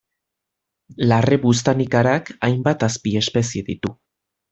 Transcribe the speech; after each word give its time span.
Larre 1.11 1.37
buztanikarak 1.43 2.31
hainbat 2.47 2.87
azpiespezie 2.89 3.63
ditu. 3.73 3.93